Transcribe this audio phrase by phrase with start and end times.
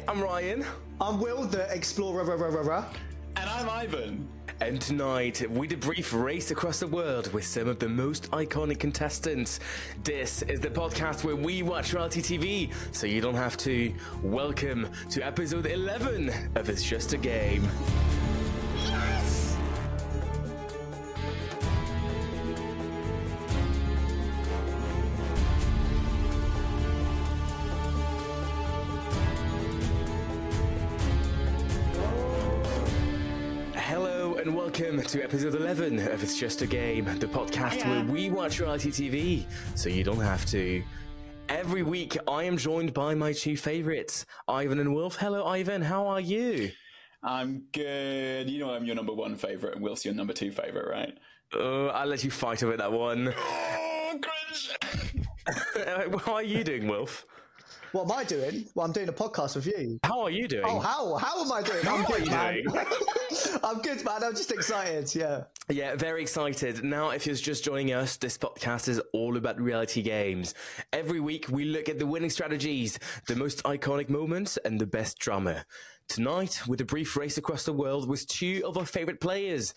[0.00, 0.64] Hey I'm Rayan.
[0.98, 2.86] I'm Wilf, the explorer.
[3.36, 4.26] And I'm Ivan.
[4.62, 9.60] And tonight, we debrief Race Across the World with some of the most iconic contestants.
[10.02, 13.92] This is the podcast where we watch reality TV so you don't have to.
[14.22, 17.68] Welcome to episode 11 of It's Just a Game.
[34.40, 38.58] And welcome to episode 11 of It's Just a Game, the podcast where we watch
[38.58, 40.82] reality TV so you don't have to.
[41.50, 45.16] Every week, I am joined by my two favourites, Ivan and Wilf.
[45.16, 45.82] Hello, Ivan.
[45.82, 46.70] How are you?
[47.22, 48.48] I'm good.
[48.48, 51.18] You know I'm your number one favorite, and Wilf's your number two favorite, right?
[51.54, 53.34] Uh, I'll let you fight over that one.
[53.36, 54.70] Oh, cringe!
[56.24, 57.26] How are you doing, Wilf?
[57.92, 58.66] What am I doing?
[58.74, 59.98] Well, I'm doing a podcast with you.
[60.04, 60.64] How are you doing?
[60.64, 61.16] Oh, how?
[61.16, 61.80] How am I doing?
[61.80, 62.64] I'm How are good, man.
[63.64, 64.22] I'm good, man.
[64.22, 65.12] I'm just excited.
[65.12, 65.44] Yeah.
[65.68, 66.84] Yeah, very excited.
[66.84, 70.54] Now, if you're just joining us, this podcast is all about reality games.
[70.92, 75.18] Every week, we look at the winning strategies, the most iconic moments, and the best
[75.18, 75.64] drama.
[76.10, 79.72] Tonight, with a brief race across the world with two of our favorite players.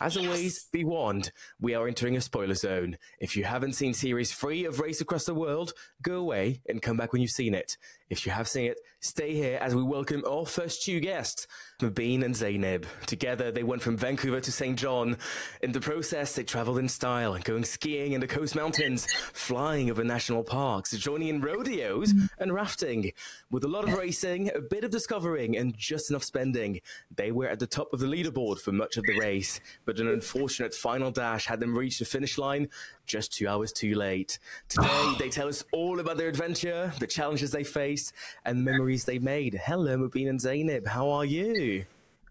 [0.00, 1.30] As always, be warned,
[1.60, 2.98] we are entering a spoiler zone.
[3.20, 6.96] If you haven't seen series three of Race Across the World, go away and come
[6.96, 7.76] back when you've seen it.
[8.08, 11.48] If you have seen it, stay here as we welcome our first two guests,
[11.80, 12.86] Mobeen and Zainab.
[13.04, 14.78] Together, they went from Vancouver to St.
[14.78, 15.16] John.
[15.60, 20.04] In the process, they traveled in style, going skiing in the coast mountains, flying over
[20.04, 23.10] national parks, joining in rodeos and rafting.
[23.50, 27.48] With a lot of racing, a bit of discovering, and just enough spending, they were
[27.48, 29.58] at the top of the leaderboard for much of the race.
[29.84, 32.68] But an unfortunate final dash had them reach the finish line
[33.06, 34.38] just two hours too late.
[34.68, 37.95] Today, they tell us all about their adventure, the challenges they faced,
[38.44, 39.54] and memories they made.
[39.54, 40.86] Hello, Mobeen and Zainab.
[40.86, 41.84] How are you?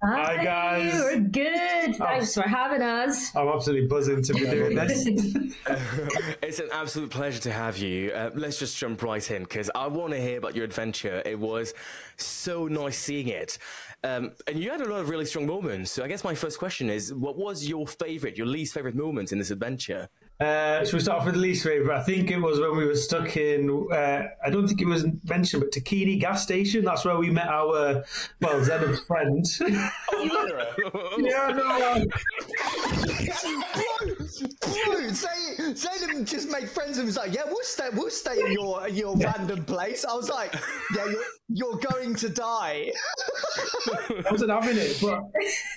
[0.03, 0.93] Hi, guys.
[0.93, 1.95] We're good.
[1.95, 3.35] Thanks for having us.
[3.35, 5.07] I'm absolutely buzzing to be doing this.
[6.43, 8.11] It's an absolute pleasure to have you.
[8.11, 11.23] Uh, let's just jump right in because I want to hear about your adventure.
[11.25, 11.73] It was
[12.17, 13.57] so nice seeing it.
[14.03, 15.91] Um, and you had a lot of really strong moments.
[15.91, 19.31] So I guess my first question is what was your favorite, your least favorite moment
[19.31, 20.09] in this adventure?
[20.40, 21.97] Uh, so we start off with the least favourite.
[21.97, 25.06] I think it was when we were stuck in, uh, I don't think it was
[25.23, 26.84] mentioned, but Takhini gas station.
[26.84, 28.03] That's where we met our,
[28.41, 29.45] well, Zainab's friend.
[29.59, 29.91] yeah,
[31.56, 32.06] no,
[34.40, 37.90] Bro, Zay- Zainab just made friends and was like, "Yeah, we'll stay.
[37.94, 40.53] We'll stay in your your random place." I was like,
[40.96, 42.91] "Yeah, you're you're going to die."
[44.09, 44.97] I wasn't having it.
[45.01, 45.22] But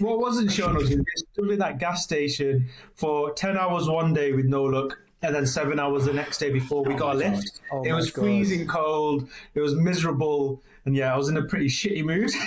[0.01, 4.32] what wasn't shown was we stood in that gas station for 10 hours one day
[4.32, 4.99] with no luck.
[5.21, 7.61] And then seven hours the next day before we got a lift.
[7.73, 8.23] Oh it was God.
[8.23, 9.29] freezing cold.
[9.55, 10.62] It was miserable.
[10.85, 12.31] And yeah, I was in a pretty shitty mood.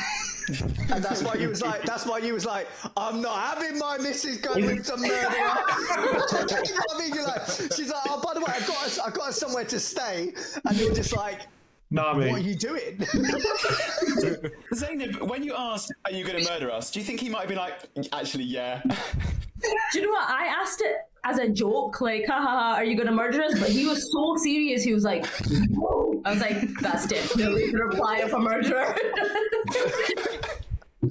[0.59, 2.67] And that's why you was like, that's why you was like,
[2.97, 5.31] I'm not having my missus going with some murderer.
[5.31, 9.29] I mean, you're like, she's like, oh, by the way, I got us, I got
[9.29, 10.33] us somewhere to stay,
[10.65, 11.47] and you're just like,
[11.89, 12.31] nah, mate.
[12.31, 13.05] what are you doing?
[14.73, 16.91] Zainab, when you asked, Are you going to murder us?
[16.91, 17.73] Do you think he might be like,
[18.13, 18.81] Actually, yeah.
[18.83, 20.29] Do you know what?
[20.29, 23.59] I asked it as a joke, like, haha, are you going to murder us?
[23.59, 24.83] But he was so serious.
[24.83, 25.25] He was like,
[25.69, 26.21] no.
[26.25, 28.95] I was like, that's definitely the reply of a murderer.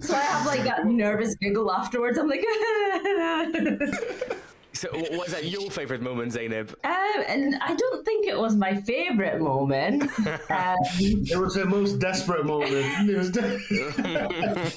[0.02, 2.16] So I have like that nervous giggle afterwards.
[2.16, 2.44] I'm like,
[4.72, 6.70] So, wh- what is that your favourite moment, Zainab?
[6.84, 10.04] um, and I don't think it was my favorite moment.
[10.48, 12.70] Um, It was her most desperate moment.
[13.10, 13.58] It was de-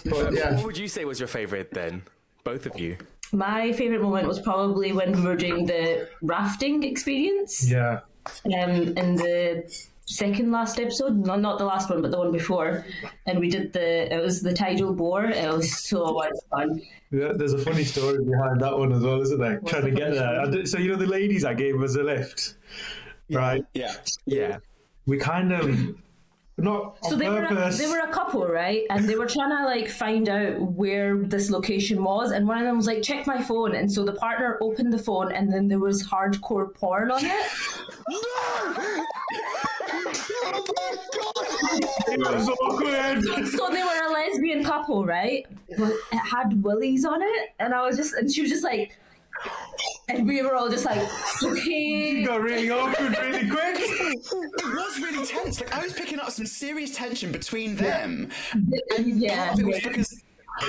[0.09, 0.55] but yeah.
[0.55, 2.01] What would you say was your favourite then?
[2.43, 2.97] Both of you.
[3.33, 7.69] My favorite moment was probably when we were doing the rafting experience.
[7.69, 8.01] Yeah.
[8.45, 9.63] um, in the
[10.05, 12.85] second last episode, no, not the last one, but the one before,
[13.25, 15.25] and we did the it was the tidal bore.
[15.25, 16.81] It was so much fun.
[17.11, 19.59] Yeah, there's a funny story behind that one as well, isn't there?
[19.65, 20.45] Trying to get there.
[20.49, 22.55] Did- So you know the ladies I gave us a lift,
[23.29, 23.63] right?
[23.73, 23.93] Yeah.
[24.25, 24.57] Yeah.
[25.05, 25.95] We kind of
[26.57, 28.83] not So they were a, they were a couple, right?
[28.91, 32.63] And they were trying to like find out where this location was, and one of
[32.65, 35.67] them was like, "Check my phone." And so the partner opened the phone, and then
[35.67, 37.45] there was hardcore porn on it.
[38.07, 39.03] Oh my god!
[42.07, 43.47] It was awkward.
[43.47, 45.45] So they were a lesbian couple, right?
[45.77, 48.97] But it had willies on it, and I was just, and she was just like,
[50.09, 50.99] and we were all just like,
[51.43, 52.21] okay.
[52.21, 53.75] It got really awkward really quick.
[53.77, 55.59] It was really tense.
[55.61, 58.29] Like I was picking up some serious tension between them.
[58.99, 59.47] Yeah.
[59.47, 60.23] Part of it was because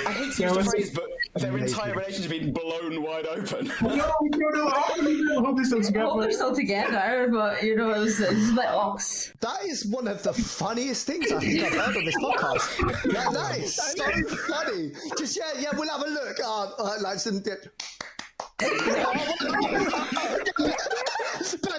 [0.06, 1.04] I hate to use the was- phrase, but
[1.42, 3.70] their entire relationship had been blown wide open.
[3.82, 6.32] No, we don't know how to hold this all I hope they're together.
[6.32, 9.32] still together, but you know, it was, it was a bit ox.
[9.40, 13.04] That is one of the funniest things I think I've heard on this podcast.
[13.12, 14.92] Yeah, that is so funny.
[15.18, 16.38] Just yeah, yeah, we'll have a look.
[16.42, 17.40] Uh, uh, like some.
[17.40, 17.72] Better
[18.58, 18.70] turn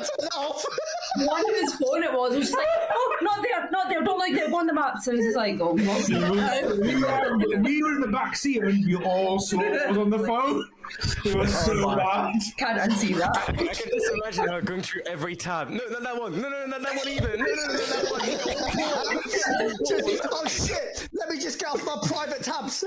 [0.01, 0.65] it off.
[1.17, 4.19] One of his phone it was, was just like, oh, not there, not there, don't
[4.19, 4.97] like there, go on the map.
[4.99, 8.85] So he's just like, oh, what's we, were, we were in the back seat and
[8.85, 10.69] we all saw it was on the phone.
[11.25, 12.35] It was so oh, bad.
[12.57, 13.35] Can't unsee that.
[13.47, 15.69] I can just imagine her going through every tab.
[15.69, 16.39] No, not that one.
[16.39, 17.37] No, no, no, not that one either.
[17.37, 18.21] No, no, no, not that one.
[20.31, 21.09] Oh shit!
[21.13, 22.83] Let me just get off my private tabs.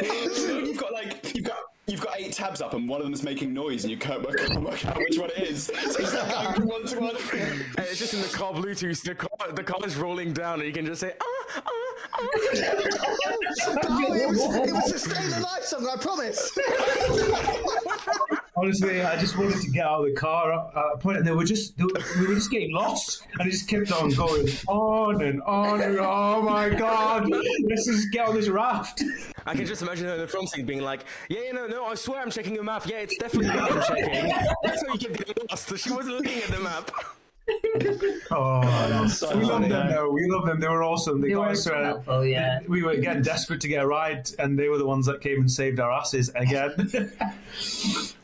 [0.00, 3.22] you've got like you've got you've got eight tabs up and one of them is
[3.22, 5.64] making noise and you can't work, can't work out which one it is.
[5.64, 7.16] So it's like going from one to one.
[7.34, 9.02] And it's just in the car Bluetooth.
[9.02, 11.24] The car, the car is rolling down, and you can just say, ah,
[11.56, 11.62] ah,
[12.14, 12.26] ah.
[13.88, 15.86] no, it was, it was a Stay Alive song.
[15.86, 16.58] I promise.
[18.60, 21.32] Honestly, I just wanted to get out of the car at a point, and they
[21.32, 21.90] were just they were,
[22.20, 25.98] we were just getting lost, and it just kept on going on and on and
[25.98, 29.02] oh my god, let's just get on this raft.
[29.46, 31.86] I can just imagine her in the front seat being like, yeah, yeah, no, no,
[31.86, 32.86] I swear I'm checking a map.
[32.86, 34.32] Yeah, it's definitely what I'm checking.
[34.62, 35.76] That's how you getting lost.
[35.78, 36.90] She wasn't looking at the map.
[38.32, 40.08] Oh, so we love them though.
[40.10, 40.60] We love them.
[40.60, 41.20] They were awesome.
[41.20, 42.60] They, They got were us so uh, helpful, yeah.
[42.68, 45.40] We were getting desperate to get a ride, and they were the ones that came
[45.40, 47.10] and saved our asses again.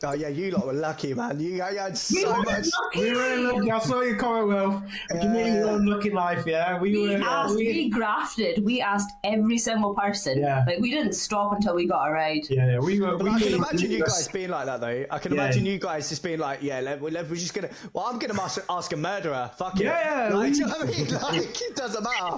[0.03, 1.39] Oh yeah, you lot were lucky, man.
[1.39, 2.67] You, you had so much.
[2.95, 3.81] we were in luck.
[3.83, 4.83] I saw your comment, Wilf.
[5.21, 6.79] You made your own lucky life, yeah.
[6.79, 7.23] We We were.
[7.23, 10.39] asked, we- we grafted, we asked every single person.
[10.39, 10.63] Yeah.
[10.67, 12.43] Like, we didn't stop until we got a ride.
[12.49, 13.17] yeah, yeah, we were.
[13.17, 15.05] But we I can made- imagine you guys being like that, though.
[15.09, 15.41] I can Yeah.
[15.41, 18.39] imagine you guys just being like, "Yeah, let, let, we're just gonna." Well, I'm gonna
[18.39, 19.51] ask, ask a murderer.
[19.57, 19.85] Fuck it.
[19.85, 21.07] Yeah, like, we- I mean?
[21.21, 22.37] Like, it doesn't matter.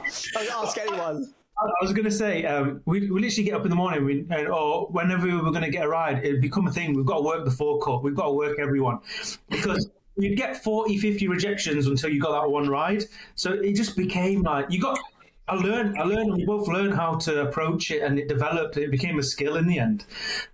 [0.53, 1.33] Ask anyone.
[1.61, 4.25] I was going to say, um, we, we literally get up in the morning, we,
[4.29, 6.93] and, or whenever we were going to get a ride, it'd become a thing.
[6.93, 8.01] We've got to work the forecourt.
[8.01, 8.99] We've got to work everyone.
[9.49, 13.03] Because you'd get 40, 50 rejections until you got that one ride.
[13.35, 14.97] So it just became like, you got.
[15.49, 18.77] I learned, I learned, we both learned how to approach it, and it developed.
[18.77, 20.05] It became a skill in the end.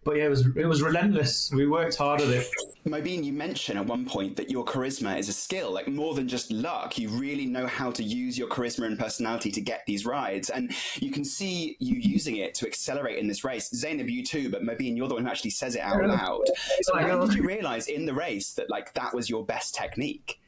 [0.06, 1.52] But yeah, it was it was relentless.
[1.54, 2.48] We worked hard at it.
[2.88, 6.28] Mobeen, you mentioned at one point that your charisma is a skill, like more than
[6.30, 6.98] just luck.
[6.98, 10.50] You really know how to use your charisma and personality to get these rides.
[10.50, 10.72] And
[11.02, 13.70] you can see you using it to accelerate in this race.
[13.72, 16.46] Zainab, you too, but Mobeen, you're the one who actually says it out loud.
[16.84, 20.40] So when did you realize in the race that like that was your best technique?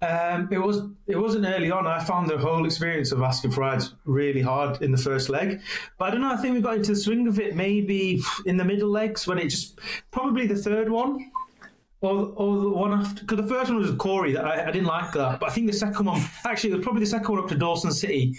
[0.00, 1.86] Um, it was it wasn't early on.
[1.86, 5.60] I found the whole experience of asking for rides really hard in the first leg,
[5.98, 6.32] but I don't know.
[6.32, 9.38] I think we got into the swing of it maybe in the middle legs when
[9.38, 11.30] it just probably the third one.
[12.00, 14.32] Or, or the one after, because the first one was Corey.
[14.32, 16.84] That I, I didn't like that, but I think the second one, actually, it was
[16.84, 18.36] probably the second one up to Dawson City.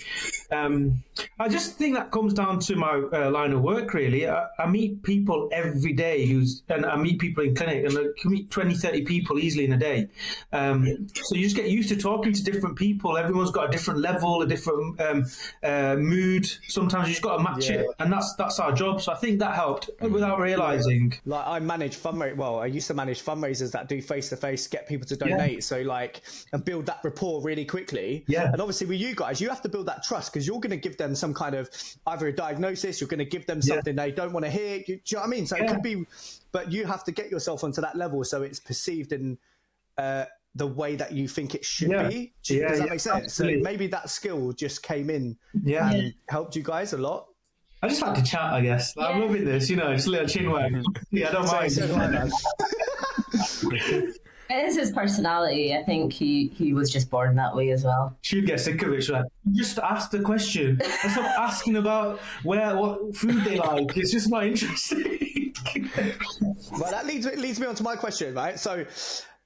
[0.52, 1.04] Um,
[1.40, 3.94] I just think that comes down to my uh, line of work.
[3.94, 7.98] Really, I, I meet people every day who's, and I meet people in clinic, and
[7.98, 10.08] I can meet 20, 30 people easily in a day.
[10.52, 13.18] Um, so you just get used to talking to different people.
[13.18, 15.26] Everyone's got a different level, a different um,
[15.64, 16.46] uh, mood.
[16.68, 19.02] Sometimes you just got to match it, and that's that's our job.
[19.02, 21.14] So I think that helped without realizing.
[21.26, 22.38] Like I manage fundraisers.
[22.38, 25.64] Well, I used to manage fundraisers that do face to face, get people to donate.
[25.64, 26.22] So like,
[26.54, 28.24] and build that rapport really quickly.
[28.28, 28.52] Yeah.
[28.52, 30.78] And obviously with you guys, you have to build that trust because you're going to
[30.78, 31.70] give them some kind of
[32.08, 33.76] either a diagnosis, you're going to give them Yeah.
[33.76, 34.78] something they don't want to hear.
[34.78, 35.46] You, do you know what I mean?
[35.46, 36.06] So it could be,
[36.54, 39.38] but you have to get yourself onto that level so it's perceived in
[39.98, 40.24] Uh,
[40.56, 42.08] the way that you think it should Yeah.
[42.08, 42.34] be.
[42.44, 43.24] Do- Yeah, Does that yeah, make sense?
[43.26, 43.60] absolutely.
[43.60, 45.92] So maybe that skill just came in Yeah.
[45.92, 47.28] and helped you guys a lot.
[47.84, 48.96] I just like to chat, I guess.
[48.96, 50.74] Like, I'm loving this, you know, just a little chin wag.
[51.12, 51.72] Yeah, I don't mind.
[51.74, 52.32] so do I, man.
[54.50, 55.76] It is his personality.
[55.76, 58.18] I think he, he was just born that way as well.
[58.22, 59.02] She'd get sick of it.
[59.02, 60.82] She's like, just ask the question.
[60.82, 63.96] And stop asking about where what food they like.
[63.96, 65.18] It's just not interesting.
[66.72, 68.60] Well, that leads leads me on to my question, right?
[68.60, 68.86] So,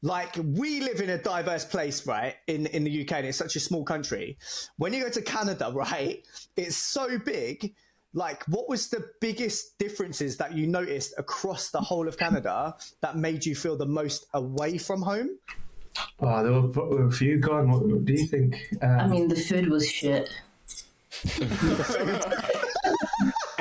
[0.01, 2.35] like, we live in a diverse place, right?
[2.47, 4.37] In in the UK, and it's such a small country.
[4.77, 7.73] When you go to Canada, right, it's so big.
[8.13, 13.17] Like, what was the biggest differences that you noticed across the whole of Canada that
[13.17, 15.29] made you feel the most away from home?
[16.19, 17.37] oh, there were, there were a few.
[17.39, 18.55] God, what, what do you think?
[18.81, 20.29] Um, I mean, the food was shit.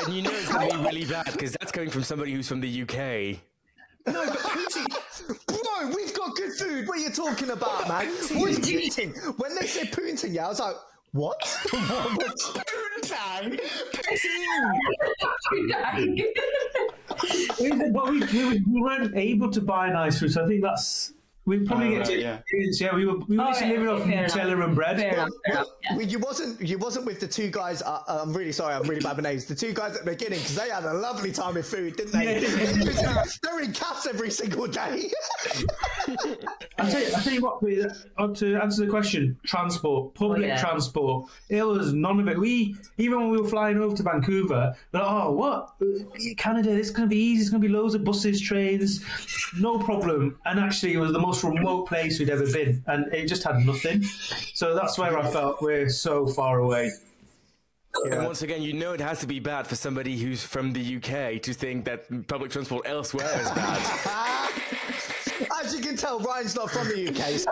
[0.04, 2.48] And you know it's going to be really bad because that's coming from somebody who's
[2.48, 3.38] from the UK.
[4.06, 4.84] No, but Cootie,
[5.46, 6.88] bro, we've got good food.
[6.88, 8.08] What are you talking about, man?
[8.08, 9.14] What is poutine?
[9.38, 10.74] When they said poutine, yeah, I was like,
[11.12, 11.40] what?
[11.68, 13.01] Poontang!
[17.60, 20.62] We, but we, we, we weren't able to buy an ice food, so I think
[20.62, 21.01] that's.
[21.44, 22.38] We probably Oh, get right, to yeah.
[22.80, 24.32] Yeah, we were we were Oh, yeah, living off fair enough.
[24.32, 24.96] Nutella and bread.
[25.00, 25.28] Fair enough.
[25.44, 25.66] Fair enough.
[25.82, 25.96] Yeah.
[25.96, 27.82] Well, you wasn't you wasn't with the two guys.
[27.82, 28.74] Uh, uh, I'm really sorry.
[28.74, 29.46] I'm really bad with names.
[29.46, 32.12] The two guys at the beginning because they had a lovely time with food, didn't
[32.12, 32.40] they?
[33.42, 35.10] They're in cats every single day.
[36.78, 37.62] I tell you, I tell you what.
[38.18, 40.60] uh, To answer the question, transport, public Oh, yeah.
[40.60, 42.38] transport, it was none of it.
[42.38, 45.70] We even when we were flying over to Vancouver, we're like, oh, what
[46.36, 46.70] Canada?
[46.72, 47.40] It's going to be easy.
[47.42, 49.04] It's going to be loads of buses, trains,
[49.58, 50.38] no problem.
[50.46, 53.56] And actually, it was the most remote place we'd ever been, and it just had
[53.66, 54.02] nothing.
[54.54, 56.90] So that's where I felt we're so far away.
[58.10, 60.96] And once again, you know it has to be bad for somebody who's from the
[60.96, 64.62] UK to think that public transport elsewhere is bad.
[65.62, 67.38] As you can tell, Rayan's not from the UK.
[67.38, 67.50] so-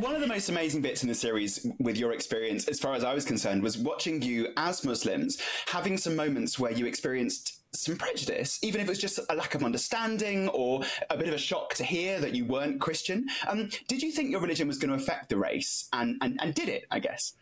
[0.00, 3.04] One of the most amazing bits in the series, with your experience, as far as
[3.04, 7.96] I was concerned, was watching you as Muslims having some moments where you experienced some
[7.96, 11.38] prejudice, even if it was just a lack of understanding or a bit of a
[11.38, 13.28] shock to hear that you weren't Christian.
[13.48, 16.54] Um, did you think your religion was going to affect the race, and, and, and
[16.54, 16.86] did it?
[16.90, 17.34] I guess.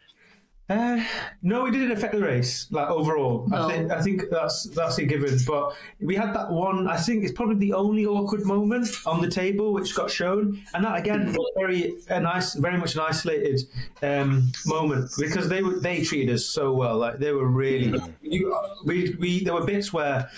[0.72, 1.04] Uh,
[1.42, 2.66] no, it didn't affect the race.
[2.70, 3.68] Like overall, No.
[3.68, 5.38] I think I think that's that's a given.
[5.46, 6.88] But we had that one.
[6.88, 10.84] I think it's probably the only awkward moment on the table which got shown, and
[10.84, 13.60] that again was very a nice, very much an isolated
[14.02, 16.96] um, moment because they were they treated us so well.
[16.96, 18.00] Like they were really.
[18.22, 20.30] You, we, we there were bits where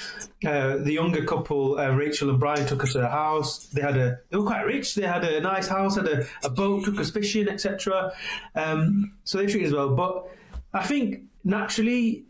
[0.46, 3.66] uh, the younger couple, uh, Rachel and Brian, took us to their house.
[3.66, 4.94] They had a they were quite rich.
[4.94, 8.12] They had a nice house, had a, a boat, took us fishing, etc.
[8.54, 9.94] Um, so they treated us well.
[9.94, 10.26] But
[10.72, 12.24] I think naturally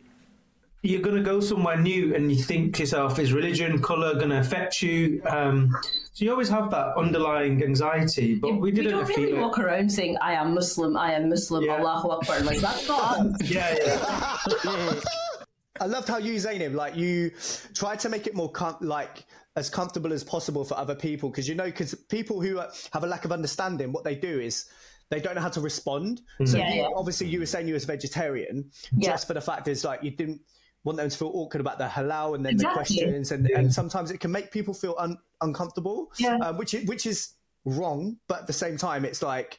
[0.82, 4.28] you're going to go somewhere new and you think to yourself, is religion, colour going
[4.28, 5.22] to affect you?
[5.24, 5.74] Um,
[6.12, 9.40] so you always have that underlying anxiety, but we We didn't don't feel really it.
[9.40, 11.76] walk around saying, I am Muslim, I am Muslim, Yeah.
[11.78, 12.40] Allahu Akbar.
[12.40, 13.50] Like, that's not us.
[13.50, 15.00] Yeah, yeah.
[15.80, 17.30] I loved how you, Zainab, like you
[17.74, 19.24] tried to make it more com- like
[19.56, 23.02] as comfortable as possible for other people because you know because people who uh, have
[23.04, 24.66] a lack of understanding, what they do is
[25.10, 26.22] they don't know how to respond.
[26.44, 26.88] So Yeah, you- yeah.
[26.94, 29.10] obviously, you were saying you was vegetarian Yeah.
[29.10, 30.40] just for the fact is like you didn't
[30.84, 34.10] want them to feel awkward about the halal and then the questions and, and sometimes
[34.10, 36.36] it can make people feel un- uncomfortable Yeah.
[36.36, 39.58] uh, which is, which is wrong but at the same time it's like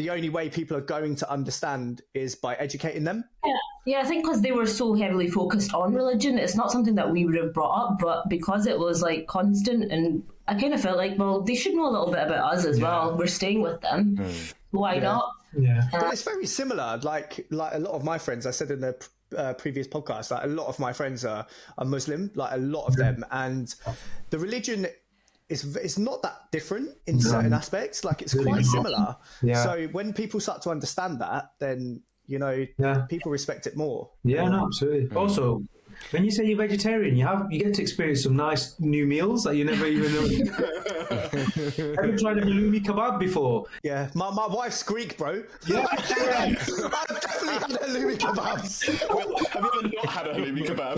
[0.00, 3.52] the only way people are going to understand is by educating them Yeah,
[3.84, 7.10] yeah I think because they were so heavily focused on religion, it's not something that
[7.10, 10.80] we would have brought up, but because it was like constant, and I kind of
[10.80, 13.14] felt like, well, they should know a little bit about us as well.
[13.18, 14.18] We're staying with them.
[14.70, 15.32] Why not?
[15.58, 15.82] yeah.
[15.92, 16.98] But it's very similar.
[17.02, 20.44] Like like a lot of my friends, I said in the uh, previous podcast, like
[20.44, 23.74] a lot of my friends are, are Muslim, like a lot of them, and
[24.30, 24.86] the religion
[25.50, 28.04] is it's not that different in certain aspects.
[28.04, 29.16] Like it's quite similar.
[29.42, 29.62] Yeah.
[29.62, 33.06] So when people start to understand that, then you know Yeah.
[33.08, 34.10] people respect it more.
[34.24, 35.08] Yeah, no, absolutely.
[35.08, 35.16] Mm.
[35.16, 35.62] Also,
[36.10, 39.44] when you say you're vegetarian, you have you get to experience some nice new meals
[39.44, 40.20] that you never even know.
[41.10, 43.66] have you tried a halloumi kebab before?
[43.82, 45.42] Yeah, my, my wife's Greek, bro.
[45.66, 45.86] Yeah.
[45.92, 46.08] I've
[47.20, 48.84] definitely had halloumi kebabs.
[49.48, 50.96] Have you ever not had a halloumi kebab?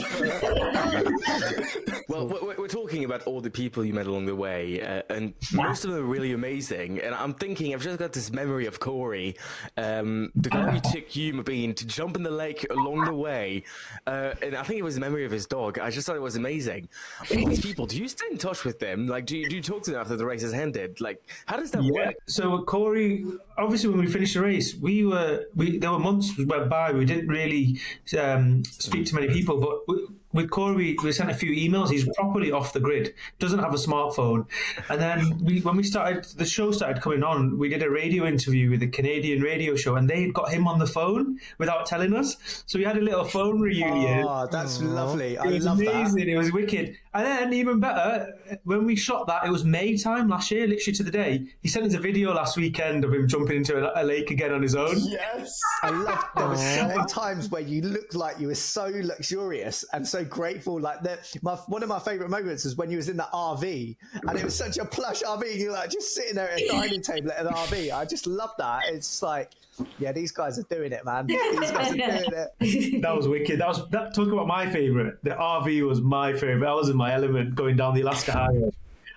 [2.08, 5.32] Well, we're, we're talking about all the people you met along the way, uh, and
[5.54, 7.00] most of them are really amazing.
[7.00, 9.34] And I'm thinking, I've just got this memory of Corey,
[9.78, 13.64] um, the guy who took you, Mobeen, to jump in the lake along the way.
[14.06, 15.78] Uh, and I think it was memory of his dog.
[15.78, 16.88] I just thought it was amazing.
[17.20, 19.06] All these people, do you stay in touch with them?
[19.06, 21.00] Like, do you, do you talk to them after the race has ended?
[21.00, 21.90] Like, how does that Yeah.
[21.92, 22.14] work?
[22.26, 23.24] So Corey,
[23.58, 27.04] obviously, when we finished the race, we were we there were months went by we
[27.04, 27.78] didn't really
[28.18, 31.90] um, speak to many people, but we, with Corey, we sent a few emails.
[31.90, 34.46] He's properly off the grid, doesn't have a smartphone.
[34.88, 38.26] And then we, when we started, the show started coming on, we did a radio
[38.26, 42.14] interview with a Canadian radio show, and they got him on the phone without telling
[42.14, 42.36] us.
[42.66, 44.24] So we had a little phone reunion.
[44.26, 45.38] Oh, that's lovely.
[45.38, 46.16] I It was love amazing.
[46.18, 46.28] that.
[46.28, 46.96] It was wicked.
[47.14, 48.32] And then, even better,
[48.64, 51.46] when we shot that, it was May time last year, literally to the day.
[51.60, 54.50] He sent us a video last weekend of him jumping into a, a lake again
[54.52, 54.96] on his own.
[54.98, 55.60] Yes.
[55.82, 60.08] I love there were certain times where you looked like you were so luxurious and
[60.08, 60.80] so grateful.
[60.80, 63.96] Like that, my one of my favorite moments was when you was in the RV
[64.26, 65.50] and it was such a plush RV.
[65.50, 67.92] And you're like just sitting there at a dining table at an RV.
[67.92, 68.82] I just love that.
[68.88, 69.50] It's like,
[69.98, 71.26] yeah, these guys are doing it, man.
[71.26, 72.24] These guys are doing
[72.60, 73.02] it.
[73.02, 73.60] That was wicked.
[73.60, 74.14] That was that.
[74.14, 75.22] Talk about my favorite.
[75.22, 76.68] The RV was my favorite.
[76.68, 78.70] I was in my element going down the Alaska Highway.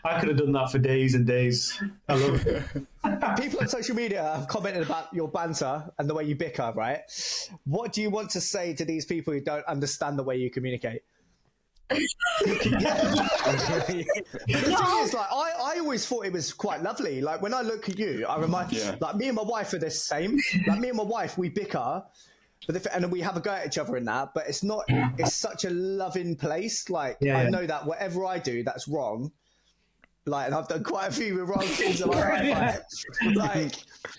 [0.06, 1.82] I could have done that for days and days.
[2.08, 2.64] I love it.
[3.42, 6.72] People on social media have commented about your banter and the way you bicker.
[6.76, 7.00] Right?
[7.66, 10.50] What do you want to say to these people who don't understand the way you
[10.52, 11.02] communicate?
[11.90, 14.00] the thing
[14.48, 17.22] is, like, I, I always thought it was quite lovely.
[17.22, 18.96] Like, when I look at you, I remind, Yeah.
[19.00, 20.40] like, me and my wife are the same.
[20.68, 22.04] Like, me and my wife, we bicker,
[22.66, 24.84] but if, and we have a go at each other in that, but it's not,
[25.20, 26.90] it's such a loving place.
[26.90, 27.50] Like, Yeah, I yeah.
[27.50, 29.32] know that whatever I do that's wrong,
[30.26, 32.82] like, and I've done quite a few with wrong things in my life.
[33.24, 33.76] Like, like,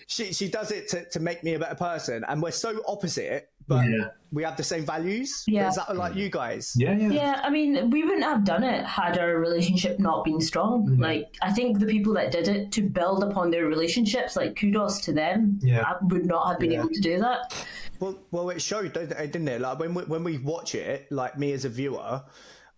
[0.07, 3.49] she, she does it to, to make me a better person, and we're so opposite,
[3.67, 4.07] but Yeah.
[4.31, 5.43] we have the same values.
[5.47, 5.67] Yeah.
[5.67, 6.73] Is that like you guys?
[6.77, 7.09] Yeah, yeah.
[7.09, 10.87] Yeah, I mean, we wouldn't have done it had our relationship not been strong.
[10.87, 11.01] Mm-hmm.
[11.01, 15.01] Like, I think the people that did it to build upon their relationships, like, kudos
[15.01, 15.59] to them.
[15.61, 15.81] Yeah.
[15.81, 17.53] I would not have been able to do that.
[17.99, 19.59] Well, well, it showed, didn't it?
[19.59, 22.21] Like when we, when we watch it, like me as a viewer,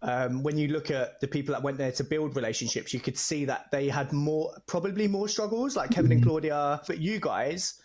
[0.01, 3.18] um, when you look at the people that went there to build relationships, you could
[3.18, 6.82] see that they had more, probably more struggles, like Kevin and Claudia.
[6.88, 7.82] But you guys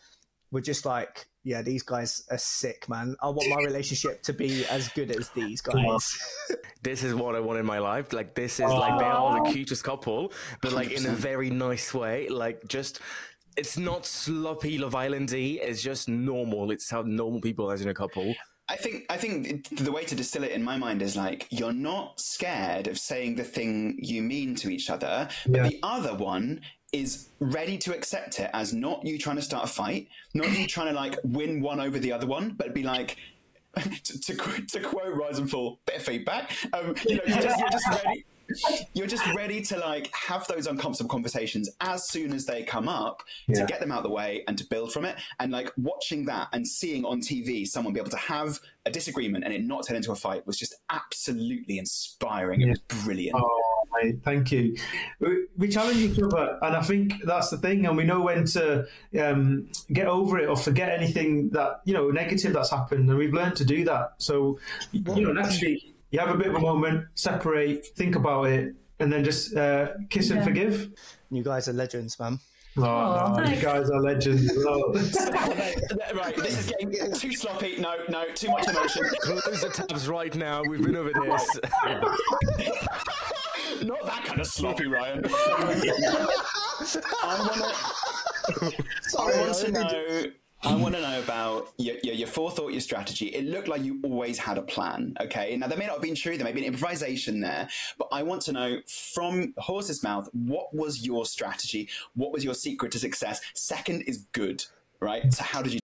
[0.52, 3.16] were just like, yeah, these guys are sick, man.
[3.20, 6.18] I want my relationship to be as good as these guys.
[6.82, 8.12] This is what I want in my life.
[8.12, 11.94] Like this is like they are the cutest couple, but like in a very nice
[11.94, 12.28] way.
[12.28, 13.00] Like just
[13.56, 15.60] it's not sloppy Love Islandy.
[15.62, 16.70] It's just normal.
[16.70, 18.34] It's how normal people are in a couple.
[18.68, 21.72] I think I think the way to distill it in my mind is like you're
[21.72, 25.68] not scared of saying the thing you mean to each other, but Yeah.
[25.68, 26.60] the other one
[26.92, 30.66] is ready to accept it as not you trying to start a fight, not you
[30.66, 33.16] trying to like win one over the other one, but be like.
[34.04, 36.52] To, to, to quote Rise and Fall, bit of feedback.
[36.72, 38.24] Um, you know, you're just, you're just ready.
[38.92, 43.22] You're just ready to like have those uncomfortable conversations as soon as they come up
[43.48, 43.60] Yeah.
[43.60, 45.16] to get them out of the way and to build from it.
[45.40, 49.44] And like watching that and seeing on TV someone be able to have a disagreement
[49.44, 52.60] and it not turn into a fight was just absolutely inspiring.
[52.60, 53.36] It was brilliant.
[53.40, 54.76] Oh, mate, thank you.
[55.20, 57.86] We, we challenge each other, and I think that's the thing.
[57.86, 58.86] And we know when to
[59.20, 63.32] um, get over it or forget anything that you know negative that's happened, and we've
[63.32, 64.14] learned to do that.
[64.18, 64.58] So
[64.92, 69.12] you know, naturally, you have a bit of a moment, separate, think about it, and
[69.12, 70.90] then just uh, kiss and forgive.
[71.32, 72.38] you guys are legends, man.
[72.76, 74.48] Oh, Aw, no, you guys are legends.
[74.58, 74.92] Oh.
[76.14, 77.78] right, this is getting too sloppy.
[77.80, 79.02] No, no, too much emotion.
[79.22, 80.62] Close the tabs right now.
[80.62, 81.60] We've been over this.
[83.82, 85.28] Not that kind of sloppy, Rayan.
[87.24, 87.58] I want
[88.70, 88.72] to.
[89.02, 90.32] Sorry, I want to I didn't- know.
[90.64, 93.26] I want to know about your, your, your forethought, your strategy.
[93.26, 95.14] It looked like you always had a plan.
[95.20, 95.56] Okay.
[95.56, 96.36] Now, that may not have been true.
[96.36, 97.68] There may be an improvisation there.
[97.98, 101.88] But I want to know from horse's mouth what was your strategy?
[102.14, 103.40] What was your secret to success?
[103.54, 104.64] Second is good,
[105.00, 105.32] right?
[105.32, 105.80] So, how did you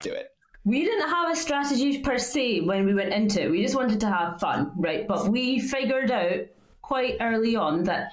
[0.00, 0.30] do it?
[0.64, 3.50] We didn't have a strategy per se when we went into it.
[3.50, 5.06] We just wanted to have fun, right?
[5.06, 6.46] But we figured out
[6.88, 8.12] quite early on that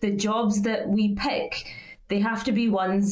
[0.00, 1.66] the jobs that we pick,
[2.08, 3.06] they have to be ones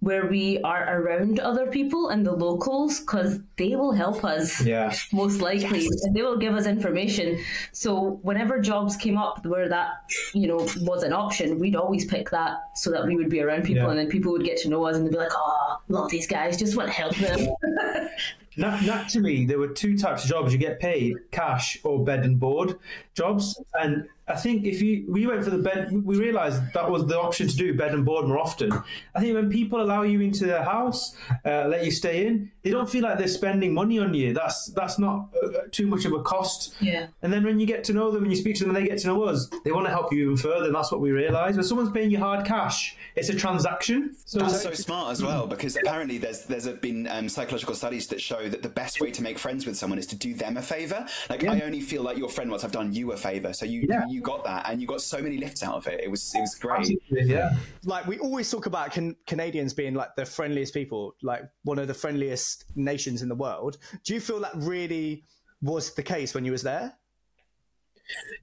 [0.00, 4.94] where we are around other people and the locals because they will help us Yeah.
[5.12, 7.36] most likely and they will give us information
[7.72, 9.88] so whenever jobs came up where that
[10.34, 13.62] you know was an option we'd always pick that so that we would be around
[13.64, 13.90] people Yeah.
[13.90, 16.28] and then people would get to know us and they'd be like oh love these
[16.28, 17.40] guys just want to help them
[18.56, 20.52] Na- naturally, there were two types of jobs.
[20.52, 22.74] You get paid cash or bed and board
[23.14, 23.44] jobs,
[23.74, 27.18] and I think if you we went for the bed, we realised that was the
[27.18, 28.72] option to do bed and board more often.
[29.14, 32.70] I think when people allow you into their house, uh, let you stay in, they
[32.70, 34.34] don't feel like they're spending money on you.
[34.34, 36.74] That's that's not uh, too much of a cost.
[36.80, 37.06] Yeah.
[37.22, 38.88] And then when you get to know them and you speak to them and they
[38.88, 40.66] get to know us, they want to help you even further.
[40.66, 41.54] And that's what we realise.
[41.56, 44.14] When someone's paying you hard cash, it's a transaction.
[44.26, 48.20] So That's so smart as well because apparently there's there's been um, psychological studies that
[48.20, 50.62] show that the best way to make friends with someone is to do them a
[50.62, 51.06] favor.
[51.30, 53.86] Like I only feel like your friend once I've done you a favor, so you
[53.88, 54.04] Yeah.
[54.08, 56.00] you got that and you got so many lifts out of it.
[56.02, 56.98] It was it was great.
[57.10, 57.56] yeah.
[57.84, 61.88] like we always talk about can- Canadians being like the friendliest people, like one of
[61.88, 63.78] the friendliest nations in the world.
[64.04, 65.24] Do you feel that really
[65.62, 66.94] was the case when you was there?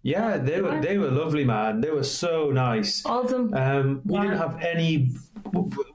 [0.03, 1.81] Yeah, they were they were lovely, man.
[1.81, 3.03] They were so nice.
[3.05, 3.53] All of them.
[3.53, 5.11] Um, we didn't have any.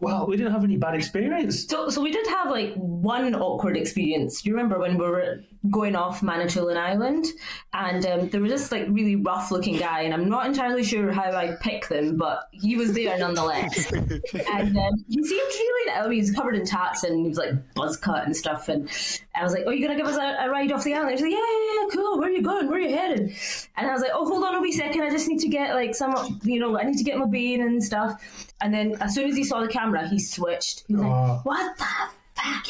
[0.01, 1.67] Well, we didn't have any bad experience.
[1.67, 4.43] So, so we did have like one awkward experience.
[4.43, 7.27] Do you remember when we were going off Manitoulin Island,
[7.75, 11.25] and um, there was this like really rough-looking guy, and I'm not entirely sure how
[11.33, 13.93] I pick them, but he was there nonetheless.
[13.93, 17.37] and um, he seemed really, I mean, he was covered in tats and he was
[17.37, 18.69] like buzz cut and stuff.
[18.71, 18.89] And
[19.35, 21.21] I was like, "Oh, you gonna give us a, a ride off the island?" He's
[21.21, 22.19] like, "Yeah, yeah, yeah, cool.
[22.19, 22.69] Where are you going?
[22.69, 23.35] Where are you headed?"
[23.77, 25.03] And I was like, "Oh, hold on a wee second.
[25.03, 27.61] I just need to get like some, you know, I need to get my bean
[27.61, 30.85] and stuff." And then as soon as he saw the camera, he switched.
[30.89, 31.09] He was Oh.
[31.35, 32.11] like, "What the fuck?"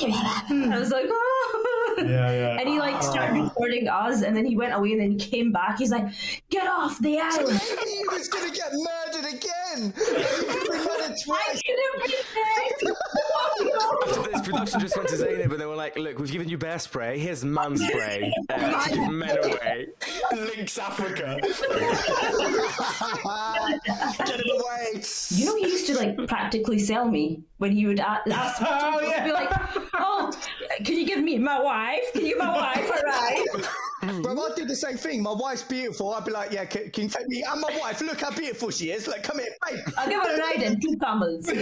[0.51, 1.70] I was like, "Oh."
[2.01, 2.61] Yeah, yeah.
[2.61, 3.45] And he like started oh.
[3.45, 5.79] recording us, and then he went away, and then he came back.
[5.79, 6.07] He's like,
[6.51, 9.93] "Get off the island!" he was going to get murdered again.
[9.97, 11.63] He's been murdered I twice.
[11.63, 12.11] could have
[13.59, 14.23] been there.
[14.33, 16.79] This production just went to Zainab and they were like, look, we've given you bear
[16.79, 19.87] spray, here's man spray uh, to give men away.
[20.33, 21.39] Lynx Africa.
[21.41, 21.61] Get
[24.41, 25.03] it away.
[25.31, 28.67] You know, he used to like practically sell me when he would a- ask me
[28.67, 29.25] to Oh, yeah.
[29.25, 29.51] be like,
[29.95, 30.31] "Oh,
[30.85, 32.13] can you give me my wife?
[32.13, 32.91] Can you give my wife
[34.25, 35.23] a ride?" Bro, I did the same thing.
[35.23, 36.13] My wife's beautiful.
[36.15, 38.01] I'd be like, yeah, can, can you take me and my wife?
[38.01, 39.07] Look how beautiful she is.
[39.09, 39.81] Like, come here, babe.
[39.97, 41.51] I'll give her a ride and two camels.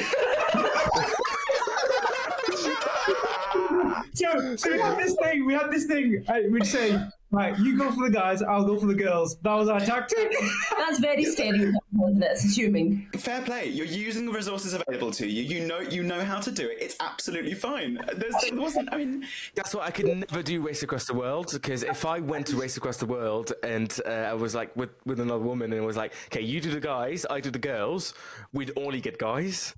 [4.15, 5.47] So, so we had this thing.
[5.47, 6.25] We had this thing.
[6.29, 6.99] uh, We'd say,
[7.31, 9.37] right, you go for the guys, I'll go for the girls.
[9.43, 10.35] That was our tactic.
[10.77, 12.31] That's very stereotypical, isn't it?
[12.33, 13.09] It's assuming.
[13.19, 13.69] Fair play.
[13.69, 15.43] You're using the resources available to you.
[15.43, 16.79] You know you know how to do it.
[16.81, 17.99] It's absolutely fine.
[18.17, 18.93] There's, there wasn't.
[18.93, 22.21] I mean, That's why I could never do Race Across the World because if I
[22.21, 25.73] went to Race Across the World and uh, I was like with, with another woman
[25.73, 28.15] and it was like, okay, you do the guys, I do the girls,
[28.53, 29.75] we'd only get guys.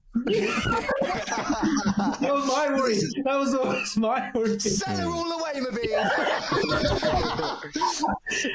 [2.20, 2.98] That was my worry.
[3.24, 4.58] That was always my worry.
[4.58, 5.92] Sell her all away, Mobeen.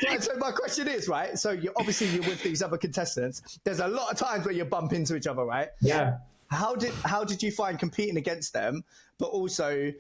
[0.08, 1.39] right, so my question is, right?
[1.39, 3.60] So you obviously you're with these other contestants.
[3.63, 5.70] There's a lot of times where you bump into each other, right?
[5.82, 6.18] Yeah.
[6.50, 8.84] How did how did you find competing against them?
[9.18, 9.94] But also,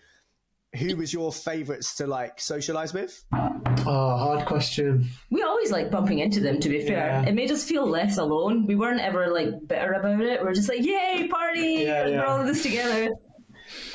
[0.75, 3.23] who was your favourites to like socialise with?
[3.87, 5.07] Oh, hard question.
[5.31, 6.59] We always like bumping into them.
[6.59, 7.29] To be fair, Yeah.
[7.29, 8.65] it made us feel less alone.
[8.65, 10.41] We weren't ever like bitter about it.
[10.41, 11.83] We are just like, "Yay, party!
[11.85, 12.19] Yeah, yeah.
[12.19, 13.09] We're all in this together."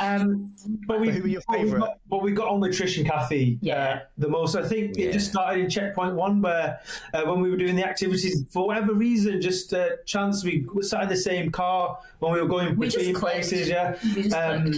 [0.01, 0.53] Um,
[0.88, 1.81] But we, who were your but we favourite?
[1.81, 3.75] got- But we got on with Trish and Kathy Yeah.
[3.85, 4.57] uh, the most.
[4.57, 6.81] I think it just started in checkpoint one, where
[7.14, 11.05] uh, when we were doing the activities, for whatever reason, just uh, chance we sat
[11.05, 13.69] in the same car when we were going We between places.
[13.69, 14.73] Yeah, We just um,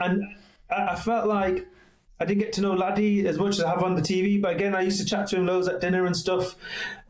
[0.00, 0.22] and
[0.70, 1.66] I, I felt like.
[2.18, 4.56] I didn't get to know Laddie as much as I have on the TV, but
[4.56, 6.56] again, I used to chat to him loads at dinner and stuff.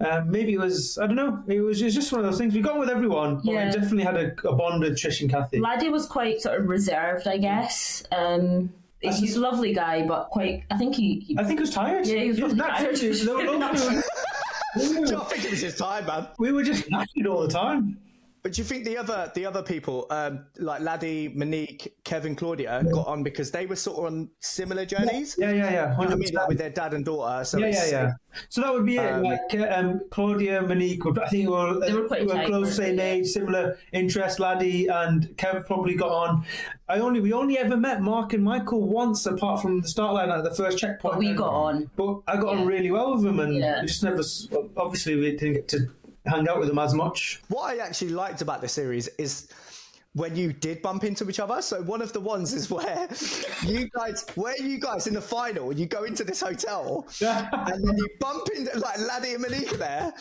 [0.01, 2.53] Um, maybe it was, I don't know, it was just, just one of those things.
[2.57, 3.67] We got on with everyone, but Yeah.
[3.67, 5.61] we definitely had a, a bond with Trish and Kathy.
[5.61, 8.03] Laddie was quite sort of reserved, I guess.
[8.11, 10.65] Um, he's a lovely guy, but quite.
[10.73, 11.21] I think he.
[11.21, 12.05] he I think he was tired.
[12.05, 13.27] Yeah, he was probably naturally- tired.
[13.27, 13.69] no, no, no.
[14.75, 16.27] I think it was his time, man.
[16.41, 17.97] We were just knackered all the time.
[18.47, 22.85] But do you think the other the other people, um, like Laddie, Monique, Kevin, Claudia,
[22.93, 25.35] got on because they were sort of on similar journeys?
[25.37, 25.97] Yeah, yeah, yeah.
[25.99, 26.17] I 100%.
[26.17, 27.43] mean, like with their dad and daughter.
[27.45, 28.11] So yeah, yeah, yeah.
[28.49, 29.41] So that would be Um, it.
[29.59, 32.97] Like um, Claudia, Monique, were, I think were, They were quite tight, close, weren't same
[32.99, 33.11] they?
[33.19, 34.39] age, similar interest.
[34.39, 36.45] Laddie and Kev probably got on.
[36.89, 40.31] I only we only ever met Mark and Michael once, apart from the start line
[40.31, 41.15] at the first checkpoint.
[41.15, 41.91] But we And- got on.
[41.97, 43.81] But I got on really well with them, and Yeah.
[43.81, 44.23] we just never.
[44.77, 45.89] Obviously, we didn't get to
[46.29, 47.41] hang out with them as much.
[47.49, 49.49] What I actually liked about the series is
[50.17, 51.61] when you did bump into each other.
[51.61, 53.07] So one of the ones is where
[53.63, 57.97] you guys, where you guys in the final, you go into this hotel and then
[57.97, 60.15] you bump into like Laddie and Monique there.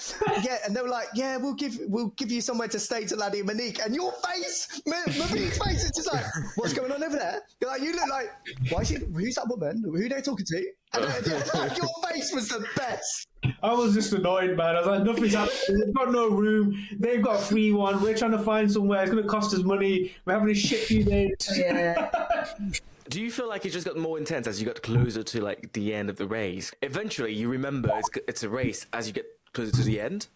[0.43, 3.15] Yeah, and they were like, "Yeah, we'll give we'll give you somewhere to stay to
[3.15, 7.15] Laddie and Monique." And your face, Monique's face, is just like, "What's going on over
[7.15, 8.31] there?" You're like, you look like,
[8.69, 8.95] "Why is she?
[8.95, 9.81] Who's that woman?
[9.85, 13.27] Who are they talking to?" And then, like, your face was the best.
[13.63, 14.75] I was just annoyed, man.
[14.75, 15.79] I was like, nothing's happening.
[15.79, 16.88] They've got no room.
[16.97, 18.01] They've got a free one.
[18.01, 19.01] We're trying to find somewhere.
[19.01, 20.15] It's going to cost us money.
[20.25, 21.36] We're having a shit few days.
[21.55, 22.10] Yeah.
[23.10, 25.73] Do you feel like it just got more intense as you got closer to like
[25.73, 26.73] the end of the race?
[26.81, 30.27] Eventually, you remember it's, it's a race as you get closer to the end.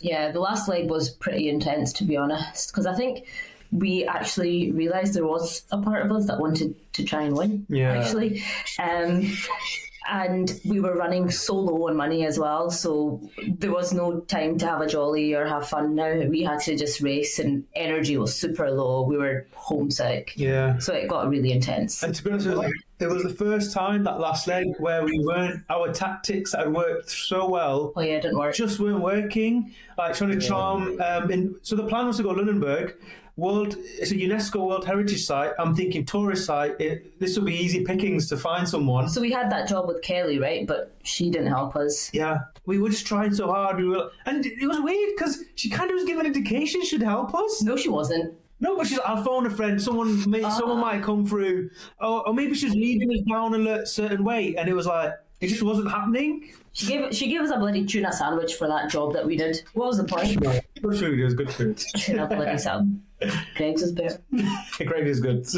[0.00, 3.26] Yeah, the last leg was pretty intense, to be honest, because I think
[3.70, 7.66] we actually realised there was a part of us that wanted to try and win.
[7.68, 7.92] Yeah.
[7.92, 8.42] Actually,
[8.78, 9.30] um,
[10.08, 14.58] and we were running so low on money as well, so there was no time
[14.58, 15.94] to have a jolly or have fun.
[15.94, 19.02] Now we had to just race, and energy was super low.
[19.02, 20.32] We were homesick.
[20.36, 20.78] Yeah.
[20.78, 22.02] So it got really intense.
[22.02, 25.04] And to be honest, with you, it was the first time that last leg where
[25.04, 27.92] we weren't our tactics that had worked so well.
[27.94, 28.54] Oh yeah, it didn't work.
[28.54, 29.72] Just weren't working.
[29.96, 31.00] Like trying to charm.
[31.00, 32.96] Um, in, so the plan was to go to Lunenburg.
[33.38, 35.52] World, it's a UNESCO World Heritage Site.
[35.60, 36.78] I'm thinking tourist site.
[36.80, 39.08] It, this will be easy pickings to find someone.
[39.08, 40.66] So we had that job with Kelly, right?
[40.66, 42.10] But she didn't help us.
[42.12, 43.76] Yeah, we were just trying so hard.
[43.76, 47.32] We were, and it was weird because she kind of was giving indication she'd help
[47.32, 47.62] us.
[47.62, 48.34] No, she wasn't.
[48.58, 48.98] No, but she's.
[48.98, 49.80] I'll phone a friend.
[49.80, 50.80] Someone, may, someone ah.
[50.80, 51.70] might come through.
[52.00, 55.46] Or, or maybe she's leading us down a certain way, and it was like it
[55.48, 56.50] just wasn't happening.
[56.72, 59.62] She gave she gave us a bloody tuna sandwich for that job that we did.
[59.74, 60.40] What was the point?
[60.40, 60.62] Good
[60.98, 61.18] food.
[61.18, 61.76] It was good food.
[61.96, 63.00] Tuna bloody sandwich.
[63.56, 64.20] Greggs is better.
[64.86, 65.44] Greg is good.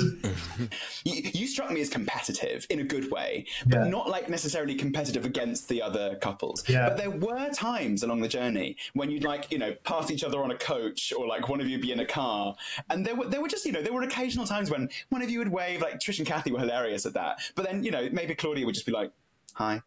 [1.05, 3.89] You, you struck me as competitive in a good way, but Yeah.
[3.89, 6.63] not like necessarily competitive against the other couples.
[6.69, 6.89] Yeah.
[6.89, 10.43] But there were times along the journey when you'd like, you know, pass each other
[10.43, 12.55] on a coach or like one of you would be in a car.
[12.91, 15.31] And there were, there were just, you know, there were occasional times when one of
[15.31, 17.41] you would wave, like Trish and Kathy were hilarious at that.
[17.55, 19.11] But then, you know, maybe Claudia would just be like,
[19.55, 19.83] hi.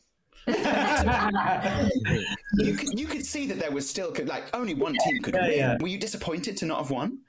[2.58, 5.48] you, could, you could see that there was still, like, only one team could Yeah,
[5.48, 5.58] win.
[5.58, 5.78] yeah.
[5.80, 7.20] Were you disappointed to not have won?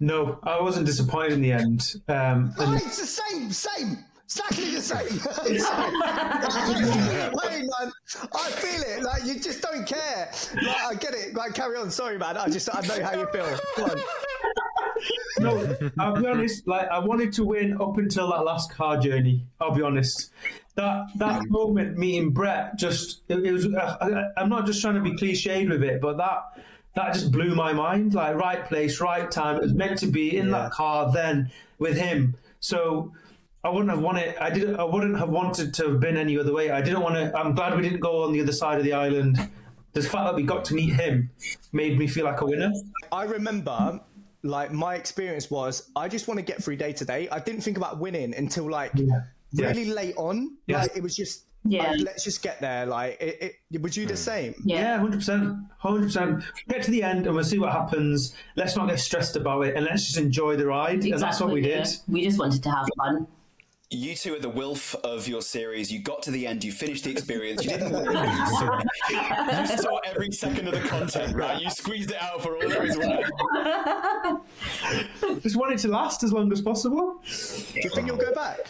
[0.00, 1.94] no, I wasn't disappointed in the end.
[2.08, 5.06] Um, Oh, it's the same, same, exactly the same.
[7.44, 7.92] Wait, man,
[8.34, 9.02] I feel it.
[9.02, 10.30] Like you just don't care.
[10.56, 11.34] Like I get it.
[11.34, 11.90] Like carry on.
[11.90, 12.36] Sorry, man.
[12.36, 13.58] I just I know how you feel.
[15.38, 16.66] No, I'll be honest.
[16.66, 19.46] Like I wanted to win up until that last car journey.
[19.60, 20.30] I'll be honest.
[20.76, 23.66] That that moment meeting Brett just it, it was.
[23.66, 26.64] Uh, I, I'm not just trying to be cliched with it, but that
[26.96, 28.14] that just blew my mind.
[28.14, 29.56] Like right place, right time.
[29.56, 32.36] It was meant to be in that car then with him.
[32.60, 33.12] So.
[33.62, 34.36] I wouldn't have wanted.
[34.36, 34.76] I didn't.
[34.76, 36.70] I wouldn't have wanted to have been any other way.
[36.70, 37.34] I didn't want to.
[37.34, 39.38] I'm glad we didn't go on the other side of the island.
[39.94, 41.30] The fact that we got to meet him
[41.72, 42.70] made me feel like a winner.
[43.10, 44.00] I remember,
[44.42, 47.26] like my experience was, I just want to get through day to day.
[47.30, 49.22] I didn't think about winning until like Yeah.
[49.54, 50.56] Really late on.
[50.66, 50.82] Yeah.
[50.82, 51.90] Like it was just, Yeah.
[51.90, 52.86] like, let's just get there.
[52.86, 54.18] Like it, it was you the hmm.
[54.18, 54.54] same?
[54.64, 56.44] Yeah, hundred percent, hundred percent.
[56.68, 58.34] Get to the end and we'll see what happens.
[58.56, 61.04] Let's not get stressed about it and let's just enjoy the ride.
[61.04, 62.12] and that's what we Exactly, did.
[62.12, 63.26] We just wanted to have fun.
[63.94, 65.92] You two are the Wilf of your series.
[65.92, 68.06] You got to the end, you finished the experience, you didn't win.
[68.06, 71.62] You saw, you saw every second of the content, right?
[71.62, 72.96] You squeezed it out for all it was
[75.22, 75.42] worth.
[75.42, 77.20] Just want it to last as long as possible.
[77.24, 78.60] Do you think you'll go back?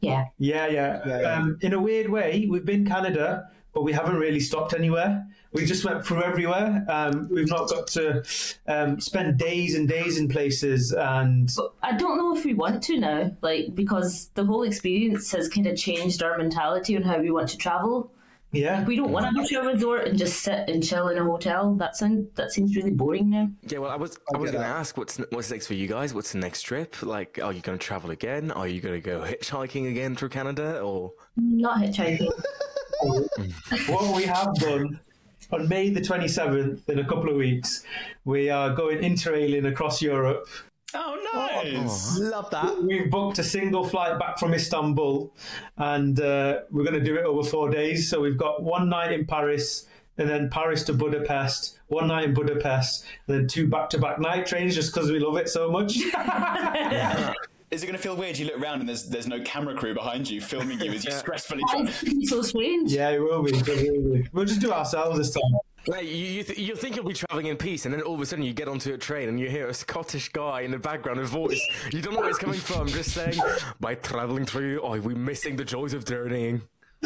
[0.00, 0.26] Yeah.
[0.38, 1.02] Yeah, yeah.
[1.06, 1.34] yeah.
[1.34, 5.26] Um, in a weird way, we've been Canada, but we haven't really stopped anywhere.
[5.52, 6.84] We just went through everywhere.
[6.88, 8.22] Um, we've not got to
[8.66, 12.82] um, spend days and days in places, and But I don't know if we want
[12.84, 17.18] to now, like because the whole experience has kind of changed our mentality on how
[17.18, 18.12] we want to travel.
[18.52, 21.18] Yeah, We don't want to go to a resort and just sit and chill in
[21.18, 21.74] a hotel.
[21.74, 23.50] That sound that seems really boring now.
[23.62, 26.14] Yeah, well, I was I was going to ask what's what's next for you guys.
[26.14, 27.02] What's the next trip?
[27.02, 28.50] Like, are you going to travel again?
[28.50, 30.80] Are you going to go hitchhiking again through Canada?
[30.80, 32.30] Or Not hitchhiking.
[33.88, 34.98] what we have done
[35.52, 37.84] on May the 27th, in a couple of weeks,
[38.24, 40.48] we are going interrailing across Europe.
[41.34, 42.18] Oh, nice.
[42.18, 42.82] Love that.
[42.82, 45.32] We've booked a single flight back from Istanbul,
[45.76, 48.08] and uh, we're going to do it over four days.
[48.08, 49.86] So we've got one night in Paris,
[50.16, 54.74] and then Paris to Budapest, one night in Budapest, and then two back-to-back night trains,
[54.74, 55.96] just because we love it so much.
[57.70, 58.38] Is it going to feel weird?
[58.38, 61.10] You look around and there's there's no camera crew behind you filming you as you
[61.10, 61.84] stressfully try.
[62.24, 62.90] So strange.
[62.92, 63.54] yeah, it will be.
[63.54, 64.26] It will be.
[64.32, 65.42] We'll just do it ourselves this time.
[65.88, 68.20] Like, you you, th- you think you'll be traveling in peace, and then all of
[68.20, 70.78] a sudden you get onto a train and you hear a Scottish guy in the
[70.78, 71.60] background, a voice
[71.92, 73.38] you don't know where it's coming from, just saying,
[73.80, 76.62] "By traveling through, oh, are we missing the joys of journeying?"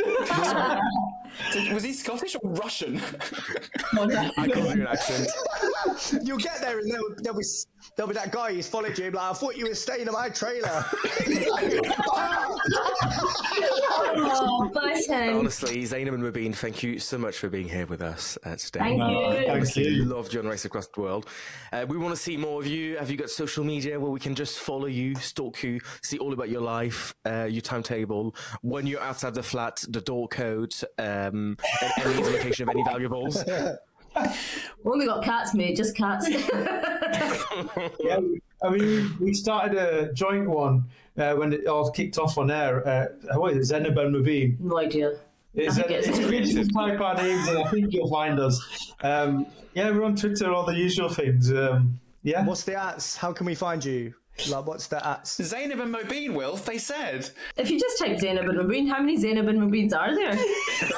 [1.73, 2.97] Was he Scottish or Russian?
[3.93, 5.29] I can't do an accent.
[6.23, 7.45] You'll get there and there'll, there'll be
[7.97, 9.11] there'll be that guy who's followed you.
[9.11, 10.85] Like I thought you were staying in my trailer.
[14.15, 15.39] Oh, bless him.
[15.39, 18.81] Honestly, Zainab and Mobeen, thank you so much for being here with us uh, today.
[18.81, 19.33] Thank you.
[19.33, 20.05] Thank Honestly, you.
[20.05, 21.27] loved you on Race Across the World.
[21.73, 22.97] Uh, we want to see more of you.
[22.99, 26.33] Have you got social media where we can just follow you, stalk you, see all
[26.33, 31.57] about your life, uh, your timetable, when you're outside the flat, the door code, um,
[31.81, 33.45] and any indication of any valuables?
[34.85, 35.77] We only got cats, mate.
[35.77, 36.29] Just cats.
[38.01, 38.19] Yeah,
[38.65, 38.81] I mean,
[39.19, 40.85] we, we started a joint one
[41.19, 42.87] uh, when it all kicked off on air.
[42.87, 44.59] Uh, what is it, Zainab and Mobeen?
[44.61, 45.13] no idea.
[45.55, 48.95] It's, I think it's- it's just type our names and I think you'll find us.
[49.03, 51.53] Um, yeah, we're on Twitter, all the usual things.
[51.53, 52.45] Um, yeah.
[52.45, 53.17] What's the ads?
[53.17, 54.15] How can we find you?
[54.51, 55.37] Like, what's the ats?
[55.43, 57.29] Zainab and Mobeen, Wilf, they said.
[57.57, 60.33] If you just type Zainab and Mobeen, how many Zainab and Mobeens are there?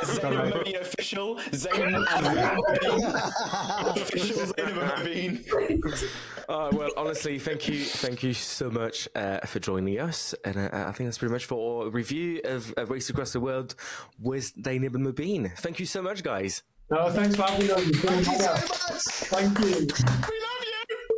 [0.05, 3.97] Zainab and Mobeen official, Zainab and Mobeen.
[3.97, 6.11] official Zainab and Mobeen.
[6.49, 10.69] Uh, well, honestly, thank you, thank you so much uh, for joining us, and uh,
[10.73, 13.75] I think that's pretty much for our review of, of Race Across the World
[14.19, 15.57] with Zainab and Mobeen.
[15.59, 16.63] Thank you so much, guys.
[16.91, 17.87] No, thanks for having us.
[17.87, 18.57] It's been an honour.
[18.57, 20.45] Thank you.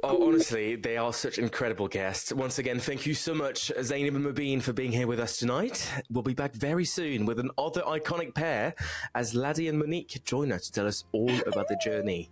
[0.09, 2.33] Oh, honestly, they are such incredible guests.
[2.33, 5.91] Once again, thank you so much, Zainab and Mobeen, for being here with us tonight.
[6.09, 8.77] We'll be back very soon with another iconic pair
[9.17, 12.31] as Laddie and Monique join us to tell us all about the journey.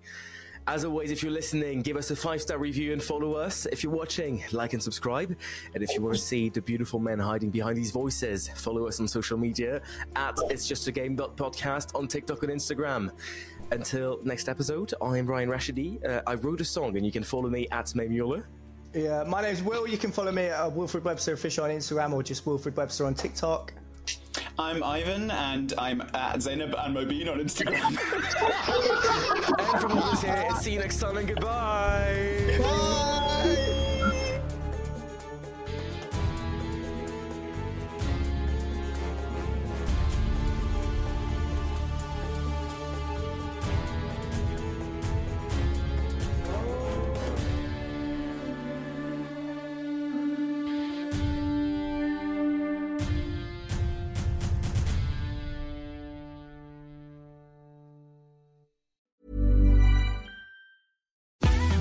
[0.69, 3.67] As always, if you're listening, give us a five star review and follow us.
[3.67, 5.37] If you're watching, like and subscribe.
[5.75, 8.99] And if you want to see the beautiful men hiding behind these voices, follow us
[9.01, 9.83] on social media
[10.17, 13.11] at It's Just a Game Podcast on TikTok and Instagram.
[13.75, 16.05] Until next episode, I'm Rayan Rashidi.
[16.09, 18.47] Uh, I wrote a song, and you can follow me at May Mueller.
[18.95, 19.89] Yeah, my name's Will.
[19.89, 23.05] You can follow me at uh, Wilfred Webster Official on Instagram or just Wilfred Webster
[23.05, 23.75] on TikTok.
[24.61, 27.99] I'm Ivan, and I'm at Zainab and Mobeen on Instagram.
[29.75, 32.54] And from all of us here, see you next time and goodbye.